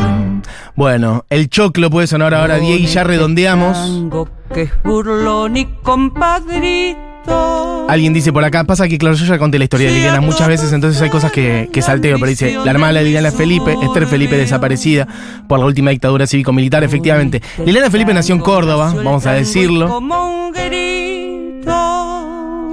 Bueno, 0.75 1.25
el 1.30 1.50
choclo 1.50 1.89
puede 1.89 2.06
sonar 2.06 2.34
ahora, 2.34 2.58
Diego, 2.58 2.77
y 2.77 2.86
ya 2.86 3.04
redondeamos. 3.04 3.77
Tango 3.77 4.30
que 4.54 4.63
es 4.63 4.72
burlón 4.84 5.58
y 5.58 5.66
compadrito. 5.82 7.88
Alguien 7.89 8.13
dice 8.13 8.34
por 8.34 8.44
acá, 8.44 8.66
pasa 8.66 8.89
que 8.89 8.98
claro, 8.98 9.16
yo 9.16 9.25
ya 9.25 9.38
conté 9.38 9.58
la 9.58 9.63
historia 9.63 9.88
de 9.88 9.94
Liliana 9.94 10.20
muchas 10.20 10.50
veces, 10.50 10.74
entonces 10.74 11.01
hay 11.01 11.10
cosas 11.10 11.32
que, 11.32 11.70
que 11.72 11.82
salteo, 11.82 12.18
pero 12.18 12.30
dice, 12.30 12.58
la 12.63 12.72
hermana 12.72 13.00
de 13.00 13.06
Liliana 13.06 13.32
Felipe, 13.32 13.77
Esther 13.82 14.08
Felipe 14.08 14.36
desaparecida 14.36 15.08
por 15.48 15.60
la 15.60 15.66
última 15.66 15.92
dictadura 15.92 16.27
cívico-militar, 16.27 16.84
efectivamente. 16.84 17.42
Liliana 17.66 17.89
Felipe 17.89 18.13
nació 18.13 18.36
en 18.36 18.42
Córdoba, 18.42 18.94
vamos 18.94 19.25
a 19.25 19.32
decirlo, 19.32 19.88
Como 19.88 20.48
un 20.48 20.51
grito. 20.51 21.97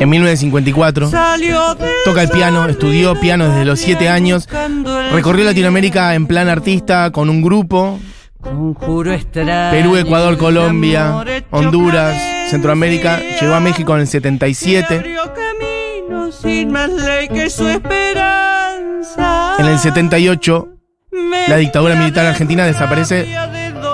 En 0.01 0.09
1954. 0.09 1.11
Salió 1.11 1.75
de 1.75 1.91
Toca 2.05 2.23
el 2.23 2.29
piano, 2.29 2.67
estudió 2.67 3.19
piano 3.21 3.49
desde 3.49 3.65
los 3.65 3.81
7 3.81 4.09
años, 4.09 4.49
recorrió 5.13 5.45
Latinoamérica 5.45 6.15
en 6.15 6.27
plan 6.27 6.49
artista 6.49 7.11
con 7.11 7.31
un 7.31 7.43
grupo, 7.43 7.99
Perú, 9.71 9.97
Ecuador, 9.97 10.37
Colombia, 10.37 11.25
Honduras, 11.51 12.15
Centroamérica, 12.51 13.21
llegó 13.41 13.55
a 13.55 13.61
México 13.61 13.95
en 13.95 14.03
el 14.03 14.07
se 14.07 14.21
77. 14.21 14.97
abrió 14.97 15.23
camino 15.33 16.31
sin 16.31 16.71
más 16.71 16.91
ley 16.91 17.29
que 17.29 17.49
su 17.49 17.67
esperanza. 17.67 19.57
En 19.59 19.67
el 19.67 19.79
78, 19.79 20.69
la 21.49 21.57
dictadura 21.57 21.95
militar 21.95 22.27
argentina 22.27 22.67
desaparece, 22.67 23.35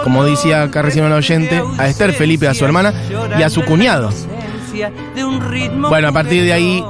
como 0.02 0.25
decía 0.25 0.62
acá 0.62 0.83
recién 0.83 1.04
un 1.04 1.12
oyente, 1.12 1.62
a 1.78 1.87
Esther 1.87 2.12
Felipe, 2.12 2.49
a 2.49 2.54
su 2.54 2.64
hermana, 2.64 2.92
y 3.38 3.42
a 3.42 3.50
su 3.50 3.64
cuñado. 3.64 4.11
Bueno, 5.89 6.09
a 6.09 6.12
partir 6.12 6.45
de 6.45 6.53
ahí, 6.53 6.85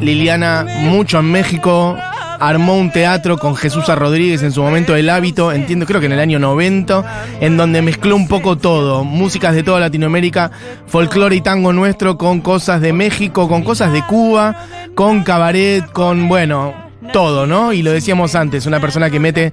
Liliana, 0.00 0.66
mucho 0.80 1.20
en 1.20 1.30
México, 1.30 1.96
armó 2.42 2.76
un 2.76 2.90
teatro 2.90 3.38
con 3.38 3.54
Jesús. 3.54 3.86
Rodríguez 3.86 4.42
en 4.42 4.52
su 4.52 4.62
momento, 4.62 4.96
El 4.96 5.08
Hábito, 5.10 5.52
entiendo, 5.52 5.86
creo 5.86 6.00
que 6.00 6.06
en 6.06 6.12
el 6.12 6.20
año 6.20 6.38
90, 6.38 7.04
en 7.40 7.56
donde 7.56 7.82
mezcló 7.82 8.16
un 8.16 8.26
poco 8.26 8.56
todo, 8.56 9.04
músicas 9.04 9.54
de 9.54 9.62
toda 9.62 9.80
Latinoamérica, 9.80 10.50
folclore 10.86 11.36
y 11.36 11.40
tango 11.40 11.72
nuestro, 11.72 12.18
con 12.18 12.40
cosas 12.40 12.80
de 12.80 12.92
México, 12.92 13.48
con 13.48 13.62
cosas 13.62 13.92
de 13.92 14.02
Cuba, 14.02 14.66
con 14.94 15.22
cabaret, 15.22 15.84
con, 15.92 16.28
bueno, 16.28 16.74
todo, 17.12 17.46
¿no? 17.46 17.72
Y 17.72 17.82
lo 17.82 17.92
decíamos 17.92 18.34
antes, 18.34 18.66
una 18.66 18.80
persona 18.80 19.10
que 19.10 19.20
mete 19.20 19.52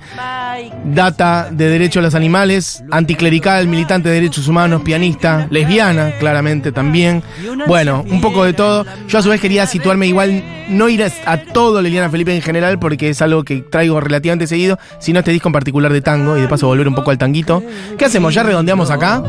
data 0.93 1.49
de 1.51 1.69
derecho 1.69 1.99
a 1.99 2.03
los 2.03 2.15
animales, 2.15 2.83
anticlerical, 2.91 3.67
militante 3.67 4.09
de 4.09 4.15
derechos 4.15 4.47
humanos, 4.47 4.81
pianista, 4.83 5.47
lesbiana, 5.49 6.11
claramente 6.19 6.71
también. 6.71 7.23
Bueno, 7.67 8.03
un 8.09 8.21
poco 8.21 8.43
de 8.43 8.53
todo. 8.53 8.85
Yo 9.07 9.19
a 9.19 9.21
su 9.21 9.29
vez 9.29 9.39
quería 9.41 9.65
situarme 9.67 10.07
igual, 10.07 10.43
no 10.69 10.89
ir 10.89 11.03
a, 11.03 11.11
a 11.25 11.37
todo 11.37 11.81
Liliana 11.81 12.09
Felipe 12.09 12.35
en 12.35 12.41
general, 12.41 12.79
porque 12.79 13.09
es 13.09 13.21
algo 13.21 13.43
que 13.43 13.61
traigo 13.61 13.99
relativamente 13.99 14.47
seguido, 14.47 14.77
sino 14.99 15.19
este 15.19 15.31
disco 15.31 15.49
en 15.49 15.53
particular 15.53 15.91
de 15.93 16.01
tango, 16.01 16.37
y 16.37 16.41
de 16.41 16.47
paso 16.47 16.67
volver 16.67 16.87
un 16.87 16.95
poco 16.95 17.11
al 17.11 17.17
tanguito. 17.17 17.63
¿Qué 17.97 18.05
hacemos? 18.05 18.33
¿Ya 18.33 18.43
redondeamos 18.43 18.89
acá? 18.91 19.23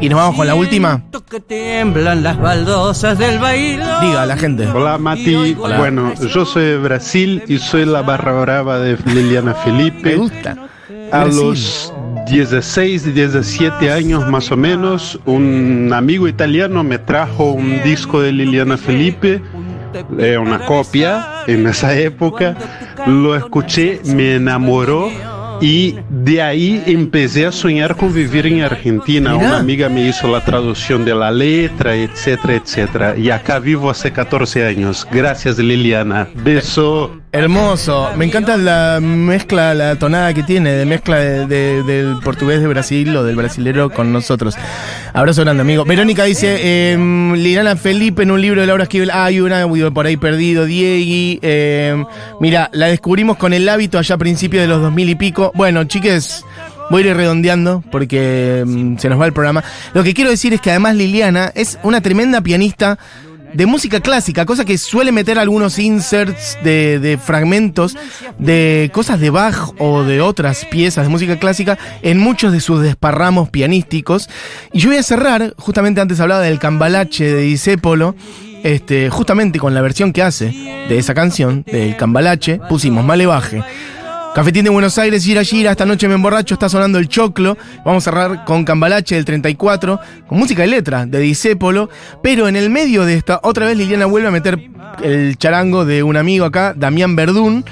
Y 0.00 0.08
nos 0.08 0.20
vamos 0.20 0.36
con 0.36 0.46
la 0.46 0.54
última. 0.54 1.02
Que 1.28 1.40
tiemblan 1.40 2.22
las 2.22 2.38
baldosas 2.38 3.18
del 3.18 3.40
baile. 3.40 3.84
Diga 4.00 4.22
a 4.22 4.26
la 4.26 4.36
gente. 4.36 4.66
Hola 4.68 4.96
Mati, 4.96 5.54
bueno, 5.54 6.14
yo 6.32 6.46
soy 6.46 6.64
de 6.66 6.78
Brasil 6.78 7.42
y 7.48 7.58
soy 7.58 7.84
la 7.84 8.02
barra 8.02 8.32
brava 8.40 8.78
de 8.78 8.96
Liliana 9.12 9.54
Me 9.64 9.64
Felipe. 9.64 10.14
gusta. 10.14 10.56
A 11.12 11.26
los 11.26 11.92
16, 12.30 13.14
17 13.14 13.90
años 13.90 14.26
más 14.26 14.50
o 14.50 14.56
menos, 14.56 15.20
un 15.26 15.90
amigo 15.92 16.28
italiano 16.28 16.82
me 16.82 16.98
trajo 16.98 17.52
un 17.52 17.82
disco 17.82 18.22
de 18.22 18.32
Liliana 18.32 18.78
Felipe, 18.78 19.42
eh, 20.18 20.38
una 20.38 20.60
copia 20.64 21.42
en 21.46 21.66
esa 21.66 21.94
época, 21.98 22.56
lo 23.06 23.36
escuché, 23.36 24.00
me 24.06 24.36
enamoró 24.36 25.10
y 25.60 25.96
de 26.08 26.40
ahí 26.40 26.82
empecé 26.86 27.44
a 27.44 27.52
soñar 27.52 27.96
con 27.96 28.14
vivir 28.14 28.46
en 28.46 28.62
Argentina. 28.62 29.34
Mirá. 29.34 29.48
Una 29.48 29.58
amiga 29.58 29.88
me 29.88 30.08
hizo 30.08 30.28
la 30.28 30.44
traducción 30.44 31.04
de 31.04 31.14
la 31.14 31.30
letra, 31.30 31.96
etcétera, 31.96 32.54
etcétera. 32.54 33.16
Y 33.16 33.30
acá 33.30 33.58
vivo 33.58 33.90
hace 33.90 34.12
14 34.12 34.66
años. 34.66 35.06
Gracias 35.10 35.58
Liliana. 35.58 36.28
Beso. 36.34 37.12
Hermoso, 37.38 38.10
me 38.16 38.24
encanta 38.24 38.56
la 38.56 38.98
mezcla, 39.00 39.72
la 39.72 39.96
tonada 39.96 40.34
que 40.34 40.42
tiene, 40.42 40.72
de 40.72 40.84
mezcla 40.84 41.18
de- 41.18 41.46
de- 41.46 41.82
del 41.84 42.16
portugués 42.24 42.60
de 42.60 42.66
Brasil 42.66 43.16
o 43.16 43.22
del 43.22 43.36
brasilero 43.36 43.90
con 43.90 44.12
nosotros. 44.12 44.56
Abrazo 45.12 45.42
grande, 45.42 45.60
amigo. 45.60 45.84
Verónica 45.84 46.24
dice, 46.24 46.96
Liliana 47.36 47.76
Felipe 47.76 48.24
en 48.24 48.32
un 48.32 48.40
libro 48.40 48.60
de 48.60 48.66
Laura 48.66 48.82
Esquivel, 48.82 49.10
hay 49.12 49.40
una 49.40 49.64
por 49.94 50.06
ahí 50.06 50.16
perdido, 50.16 50.64
Diegui. 50.64 51.38
em, 51.42 52.04
mira, 52.40 52.70
la 52.72 52.86
descubrimos 52.86 53.36
con 53.36 53.52
el 53.52 53.68
hábito 53.68 53.98
allá 53.98 54.16
a 54.16 54.18
principios 54.18 54.62
de 54.62 54.68
los 54.68 54.82
2000 54.82 55.08
y 55.08 55.14
pico. 55.14 55.52
Bueno, 55.54 55.84
chiques, 55.84 56.44
voy 56.90 57.04
a 57.04 57.10
ir 57.10 57.16
redondeando 57.16 57.84
porque 57.92 58.60
em, 58.60 58.98
se 58.98 59.08
nos 59.08 59.20
va 59.20 59.26
el 59.26 59.32
programa. 59.32 59.62
Lo 59.94 60.02
que 60.02 60.12
quiero 60.12 60.30
decir 60.30 60.52
es 60.54 60.60
que 60.60 60.70
además 60.70 60.96
Liliana 60.96 61.52
es 61.54 61.78
una 61.84 62.00
tremenda 62.00 62.40
pianista 62.40 62.98
de 63.52 63.66
música 63.66 64.00
clásica, 64.00 64.46
cosa 64.46 64.64
que 64.64 64.78
suele 64.78 65.12
meter 65.12 65.38
algunos 65.38 65.78
inserts 65.78 66.58
de, 66.62 66.98
de 66.98 67.18
fragmentos 67.18 67.96
de 68.38 68.90
cosas 68.92 69.20
de 69.20 69.30
Bach 69.30 69.72
o 69.78 70.02
de 70.02 70.20
otras 70.20 70.64
piezas 70.64 71.04
de 71.04 71.10
música 71.10 71.38
clásica 71.38 71.78
en 72.02 72.18
muchos 72.18 72.52
de 72.52 72.60
sus 72.60 72.82
desparramos 72.82 73.50
pianísticos. 73.50 74.28
Y 74.72 74.80
yo 74.80 74.90
voy 74.90 74.98
a 74.98 75.02
cerrar, 75.02 75.54
justamente 75.56 76.00
antes 76.00 76.20
hablaba 76.20 76.42
del 76.42 76.58
cambalache 76.58 77.24
de 77.24 77.42
Disépolo, 77.42 78.14
este, 78.62 79.10
justamente 79.10 79.58
con 79.58 79.74
la 79.74 79.80
versión 79.80 80.12
que 80.12 80.22
hace 80.22 80.50
de 80.88 80.98
esa 80.98 81.14
canción, 81.14 81.64
del 81.64 81.96
cambalache, 81.96 82.60
pusimos 82.68 83.04
Malevaje. 83.04 83.62
Cafetín 84.38 84.62
de 84.62 84.70
Buenos 84.70 84.96
Aires, 84.98 85.24
Gira 85.24 85.42
Gira, 85.42 85.72
esta 85.72 85.84
noche 85.84 86.06
me 86.06 86.14
emborracho, 86.14 86.54
está 86.54 86.68
sonando 86.68 87.00
el 87.00 87.08
choclo. 87.08 87.58
Vamos 87.84 88.06
a 88.06 88.12
cerrar 88.12 88.44
con 88.44 88.64
Cambalache 88.64 89.16
del 89.16 89.24
34, 89.24 89.98
con 90.28 90.38
música 90.38 90.64
y 90.64 90.70
letra 90.70 91.06
de 91.06 91.18
Disépolo. 91.18 91.90
Pero 92.22 92.46
en 92.46 92.54
el 92.54 92.70
medio 92.70 93.04
de 93.04 93.14
esta, 93.14 93.40
otra 93.42 93.66
vez 93.66 93.76
Liliana 93.76 94.06
vuelve 94.06 94.28
a 94.28 94.30
meter 94.30 94.70
el 95.02 95.36
charango 95.38 95.84
de 95.84 96.04
un 96.04 96.16
amigo 96.16 96.44
acá, 96.44 96.72
Damián 96.72 97.16
Verdún. 97.16 97.64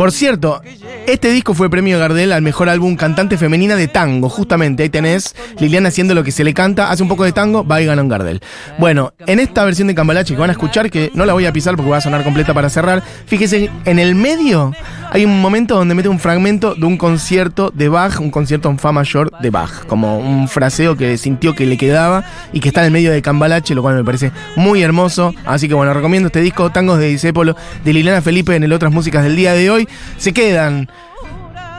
Por 0.00 0.12
cierto, 0.12 0.62
este 1.06 1.30
disco 1.30 1.52
fue 1.52 1.68
premio 1.68 1.98
Gardel 1.98 2.32
al 2.32 2.40
mejor 2.40 2.70
álbum 2.70 2.96
cantante 2.96 3.36
femenina 3.36 3.76
de 3.76 3.86
tango. 3.86 4.30
Justamente 4.30 4.82
ahí 4.82 4.88
tenés 4.88 5.36
Liliana 5.58 5.90
haciendo 5.90 6.14
lo 6.14 6.24
que 6.24 6.32
se 6.32 6.42
le 6.42 6.54
canta, 6.54 6.90
hace 6.90 7.02
un 7.02 7.08
poco 7.10 7.24
de 7.24 7.32
tango, 7.32 7.66
va 7.66 7.82
y 7.82 7.84
gana 7.84 8.00
un 8.00 8.08
Gardel. 8.08 8.40
Bueno, 8.78 9.12
en 9.26 9.40
esta 9.40 9.62
versión 9.62 9.88
de 9.88 9.94
Cambalache 9.94 10.32
que 10.32 10.40
van 10.40 10.48
a 10.48 10.54
escuchar, 10.54 10.90
que 10.90 11.10
no 11.12 11.26
la 11.26 11.34
voy 11.34 11.44
a 11.44 11.52
pisar 11.52 11.76
porque 11.76 11.90
va 11.90 11.98
a 11.98 12.00
sonar 12.00 12.24
completa 12.24 12.54
para 12.54 12.70
cerrar, 12.70 13.02
fíjese, 13.26 13.68
en 13.84 13.98
el 13.98 14.14
medio 14.14 14.72
hay 15.12 15.24
un 15.24 15.40
momento 15.40 15.74
donde 15.74 15.94
mete 15.94 16.08
un 16.08 16.20
fragmento 16.20 16.76
de 16.76 16.86
un 16.86 16.96
concierto 16.96 17.72
de 17.74 17.88
Bach, 17.88 18.20
un 18.20 18.30
concierto 18.30 18.70
en 18.70 18.78
fa 18.78 18.92
mayor 18.92 19.30
de 19.40 19.50
Bach, 19.50 19.84
como 19.86 20.18
un 20.18 20.48
fraseo 20.48 20.96
que 20.96 21.18
sintió 21.18 21.54
que 21.54 21.66
le 21.66 21.76
quedaba 21.76 22.24
y 22.52 22.60
que 22.60 22.68
está 22.68 22.80
en 22.82 22.86
el 22.86 22.92
medio 22.92 23.10
de 23.10 23.20
Cambalache, 23.20 23.74
lo 23.74 23.82
cual 23.82 23.96
me 23.96 24.04
parece 24.04 24.30
muy 24.54 24.82
hermoso. 24.82 25.34
Así 25.44 25.68
que 25.68 25.74
bueno, 25.74 25.92
recomiendo 25.92 26.28
este 26.28 26.40
disco, 26.40 26.70
Tangos 26.70 27.00
de 27.00 27.08
Disépolo, 27.08 27.56
de 27.84 27.92
Liliana 27.92 28.22
Felipe 28.22 28.54
en 28.54 28.62
el 28.62 28.72
Otras 28.72 28.92
Músicas 28.92 29.24
del 29.24 29.34
día 29.34 29.52
de 29.52 29.68
hoy. 29.68 29.88
Se 30.16 30.32
quedan 30.32 30.88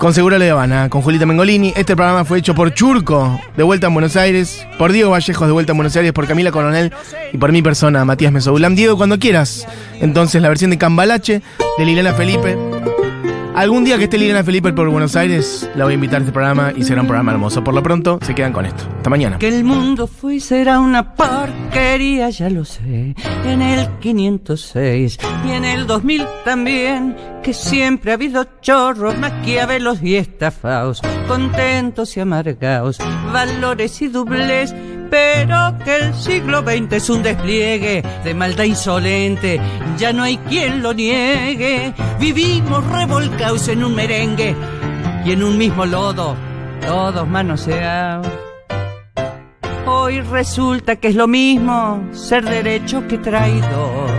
con 0.01 0.15
Seguro 0.15 0.39
de 0.39 0.49
Habana, 0.49 0.89
con 0.89 1.03
Julita 1.03 1.27
Mengolini. 1.27 1.73
Este 1.75 1.95
programa 1.95 2.25
fue 2.25 2.39
hecho 2.39 2.55
por 2.55 2.73
Churco, 2.73 3.39
de 3.55 3.61
vuelta 3.61 3.85
en 3.85 3.93
Buenos 3.93 4.15
Aires, 4.15 4.65
por 4.79 4.91
Diego 4.91 5.11
Vallejos, 5.11 5.47
de 5.47 5.53
vuelta 5.53 5.73
en 5.73 5.77
Buenos 5.77 5.95
Aires, 5.95 6.11
por 6.11 6.25
Camila 6.27 6.51
Coronel 6.51 6.91
y 7.31 7.37
por 7.37 7.51
mi 7.51 7.61
persona, 7.61 8.03
Matías 8.03 8.31
Mesoulam. 8.31 8.73
Diego, 8.73 8.97
cuando 8.97 9.19
quieras. 9.19 9.67
Entonces, 9.99 10.41
la 10.41 10.49
versión 10.49 10.71
de 10.71 10.79
Cambalache, 10.79 11.43
de 11.77 11.85
Liliana 11.85 12.13
Felipe. 12.13 12.57
Algún 13.55 13.83
día 13.83 13.97
que 13.97 14.05
esté 14.05 14.17
Liliana 14.17 14.45
Felipe 14.45 14.71
por 14.71 14.89
Buenos 14.89 15.17
Aires, 15.17 15.69
la 15.75 15.83
voy 15.83 15.91
a 15.91 15.95
invitar 15.95 16.15
a 16.15 16.19
este 16.19 16.31
programa 16.31 16.71
y 16.75 16.83
será 16.83 17.01
un 17.01 17.07
programa 17.07 17.33
hermoso. 17.33 17.61
Por 17.61 17.73
lo 17.73 17.83
pronto, 17.83 18.17
se 18.21 18.33
quedan 18.33 18.53
con 18.53 18.65
esto. 18.65 18.85
Hasta 18.95 19.09
mañana. 19.09 19.39
Que 19.39 19.49
el 19.49 19.65
mundo 19.65 20.07
fue 20.07 20.35
y 20.35 20.39
será 20.39 20.79
una 20.79 21.13
porquería, 21.15 22.29
ya 22.29 22.49
lo 22.49 22.63
sé. 22.63 23.13
En 23.43 23.61
el 23.61 23.89
506 23.99 25.17
y 25.45 25.51
en 25.51 25.65
el 25.65 25.85
2000 25.85 26.25
también. 26.45 27.17
Que 27.43 27.53
siempre 27.53 28.11
ha 28.11 28.13
habido 28.13 28.47
chorros, 28.61 29.17
maquiavelos 29.17 30.01
y 30.01 30.15
estafaos. 30.15 31.01
Contentos 31.27 32.15
y 32.15 32.21
amargados, 32.21 32.99
valores 33.33 34.01
y 34.01 34.07
dobles 34.07 34.73
pero 35.11 35.77
que 35.83 35.97
el 35.97 36.15
siglo 36.15 36.61
XX 36.61 36.93
es 36.93 37.09
un 37.09 37.21
despliegue 37.21 38.01
de 38.23 38.33
maldad 38.33 38.63
insolente, 38.63 39.59
ya 39.97 40.13
no 40.13 40.23
hay 40.23 40.37
quien 40.37 40.81
lo 40.81 40.93
niegue. 40.93 41.93
Vivimos 42.17 42.83
revolcados 42.87 43.67
en 43.67 43.83
un 43.83 43.93
merengue 43.93 44.55
y 45.25 45.33
en 45.33 45.43
un 45.43 45.57
mismo 45.57 45.85
lodo, 45.85 46.37
todos 46.87 47.27
manoseados. 47.27 48.25
Hoy 49.85 50.21
resulta 50.21 50.95
que 50.95 51.09
es 51.09 51.15
lo 51.15 51.27
mismo 51.27 52.07
ser 52.13 52.45
derecho 52.45 53.05
que 53.09 53.17
traidor. 53.17 54.09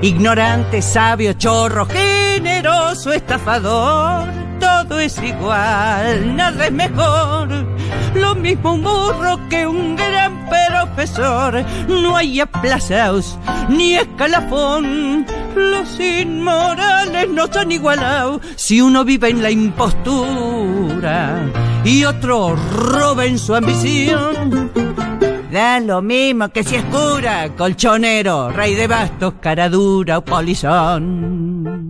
Ignorante, 0.00 0.80
sabio, 0.80 1.34
chorro, 1.34 1.86
generoso, 1.86 3.12
estafador, 3.12 4.26
todo 4.58 4.98
es 4.98 5.22
igual, 5.22 6.34
nada 6.34 6.64
es 6.64 6.72
mejor 6.72 7.74
lo 8.14 8.34
mismo 8.34 8.74
un 8.74 8.82
burro 8.82 9.33
que 9.48 9.66
un 9.66 9.96
gran 9.96 10.48
profesor. 10.48 11.64
No 11.88 12.16
hay 12.16 12.40
aplazaos 12.40 13.38
ni 13.68 13.94
escalafón. 13.94 15.26
Los 15.54 15.98
inmorales 16.00 17.28
no 17.28 17.46
son 17.52 17.72
igualados 17.72 18.40
si 18.56 18.80
uno 18.80 19.04
vive 19.04 19.30
en 19.30 19.42
la 19.42 19.50
impostura 19.50 21.40
y 21.84 22.04
otro 22.04 22.56
roba 22.56 23.24
en 23.24 23.38
su 23.38 23.54
ambición. 23.54 24.70
Da 25.50 25.78
lo 25.78 26.02
mismo 26.02 26.48
que 26.48 26.64
si 26.64 26.74
es 26.74 26.84
cura, 26.86 27.48
colchonero, 27.56 28.50
rey 28.50 28.74
de 28.74 28.88
bastos, 28.88 29.34
cara 29.40 29.68
dura 29.68 30.18
o 30.18 30.24
polizón. 30.24 31.83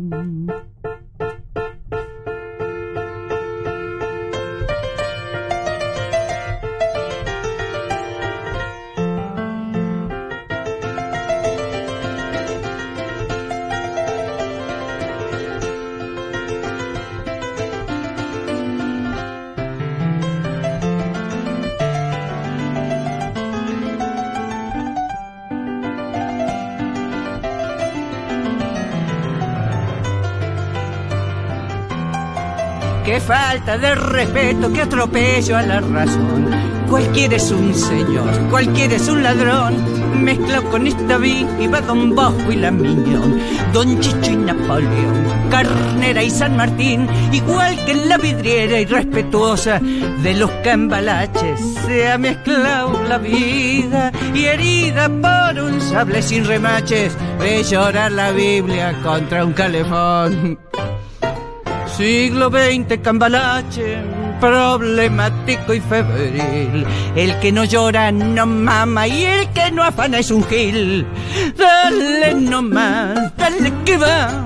Qué 33.15 33.21
falta 33.21 33.79
de 33.79 33.95
respeto, 33.95 34.73
qué 34.73 34.83
atropello 34.83 35.57
a 35.57 35.63
la 35.63 35.79
razón. 35.79 36.51
Cualquiera 36.91 37.37
es 37.37 37.49
un 37.53 37.73
señor, 37.73 38.29
cualquiera 38.51 38.97
es 38.97 39.09
un 39.09 39.23
ladrón. 39.23 39.77
Mezclado 40.21 40.69
con 40.69 40.85
esta 40.89 41.19
va 41.19 41.81
Don 41.83 42.13
Bosco 42.13 42.51
y 42.51 42.57
la 42.57 42.73
Miñón, 42.73 43.41
Don 43.73 44.01
Chicho 44.01 44.33
y 44.33 44.37
Napoleón, 44.37 45.27
Carnera 45.49 46.25
y 46.25 46.31
San 46.31 46.57
Martín, 46.57 47.07
igual 47.31 47.77
que 47.85 47.93
en 47.93 48.09
la 48.09 48.19
vidriera 48.19 48.81
irrespetuosa 48.81 49.79
de 49.79 50.35
los 50.35 50.51
cambalaches, 50.65 51.61
se 51.87 52.11
ha 52.11 52.19
mezclado 52.19 53.01
la 53.05 53.19
vida 53.19 54.11
y 54.35 54.47
herida 54.47 55.09
por 55.09 55.63
un 55.63 55.81
sable 55.81 56.21
sin 56.21 56.45
remaches, 56.45 57.17
ve 57.39 57.63
llorar 57.63 58.11
la 58.11 58.33
Biblia 58.33 58.93
contra 59.05 59.45
un 59.45 59.53
calefón. 59.53 60.59
Siglo 61.97 62.51
XX, 62.51 62.99
cambalache, 63.03 64.03
problemático 64.41 65.75
y 65.75 65.81
febril. 65.81 66.85
El 67.15 67.39
que 67.39 67.53
no 67.53 67.63
llora 67.65 68.11
no 68.11 68.47
mama 68.47 69.07
y 69.07 69.25
el 69.25 69.49
que 69.51 69.71
no 69.71 69.85
afana 69.85 70.19
es 70.19 70.33
un 70.33 70.43
gil. 70.43 71.07
Dale 71.57 72.35
nomás, 72.35 73.37
dale 73.37 73.73
que 73.85 73.97
va, 73.97 74.45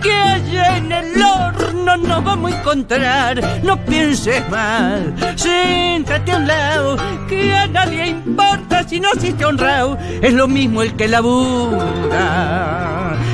que 0.00 0.12
allá 0.12 0.76
en 0.76 0.92
el 0.92 1.20
horno 1.20 1.96
nos 1.96 2.22
vamos 2.22 2.52
a 2.52 2.60
encontrar. 2.60 3.60
No 3.64 3.76
pienses 3.84 4.48
mal, 4.48 5.16
siéntate 5.34 6.30
a 6.30 6.36
un 6.36 6.46
lado, 6.46 6.96
que 7.28 7.56
a 7.56 7.66
nadie 7.66 8.06
importa 8.06 8.84
si 8.88 9.00
no 9.00 9.08
existe 9.14 9.44
honrado. 9.44 9.98
Es 10.22 10.32
lo 10.32 10.46
mismo 10.46 10.82
el 10.82 10.94
que 10.94 11.08
labura, 11.08 12.38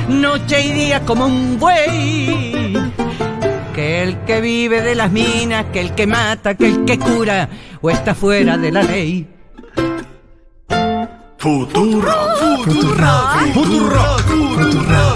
noche 0.09 0.65
y 0.65 0.71
día 0.71 1.05
como 1.05 1.27
un 1.27 1.59
buey 1.59 2.54
que 3.75 4.03
el 4.03 4.23
que 4.23 4.39
vive 4.39 4.81
de 4.81 4.95
las 4.95 5.11
minas, 5.11 5.65
que 5.73 5.81
el 5.81 5.93
que 5.93 6.07
mata, 6.07 6.55
que 6.55 6.67
el 6.67 6.85
que 6.85 6.97
cura 6.97 7.49
o 7.81 7.89
está 7.89 8.15
fuera 8.15 8.57
de 8.57 8.71
la 8.71 8.83
ley. 8.83 9.27
Futuro, 11.37 12.11
futuro, 12.63 13.07
futuro, 13.53 13.99
futuro, 14.17 14.59
futuro. 14.59 15.14